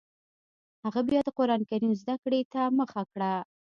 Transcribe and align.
هغه 0.83 1.01
بیا 1.07 1.19
د 1.25 1.29
قران 1.37 1.61
کریم 1.69 1.93
زده 2.01 2.15
کړې 2.23 2.41
ته 2.53 2.61
مخه 2.79 3.01
کړه 3.13 3.33